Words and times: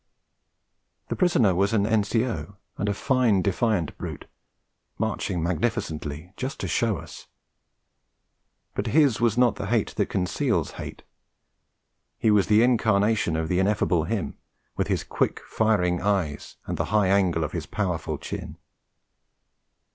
The 1.09 1.15
prisoner 1.15 1.53
was 1.53 1.73
an 1.73 1.85
N.C.O., 1.85 2.55
and 2.75 2.89
a 2.89 2.93
fine 2.95 3.43
defiant 3.43 3.95
brute, 3.99 4.25
marching 4.97 5.43
magnificently 5.43 6.33
just 6.35 6.59
to 6.61 6.67
show 6.67 6.97
us. 6.97 7.27
But 8.73 8.87
his 8.97 9.21
was 9.21 9.37
not 9.37 9.57
the 9.57 9.67
hate 9.67 9.93
that 9.97 10.07
conceals 10.09 10.71
hate; 10.71 11.03
he 12.17 12.31
was 12.31 12.47
the 12.47 12.63
incarnation 12.63 13.35
of 13.35 13.47
the 13.47 13.59
ineffable 13.59 14.05
hymn, 14.05 14.37
with 14.75 14.87
his 14.87 15.03
quick 15.03 15.39
firing 15.45 16.01
eyes 16.01 16.55
and 16.65 16.77
the 16.79 16.85
high 16.85 17.09
angle 17.09 17.43
of 17.43 17.51
his 17.51 17.67
powerful 17.67 18.17
chin. 18.17 18.57